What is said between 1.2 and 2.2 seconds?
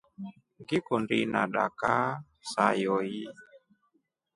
inadakaa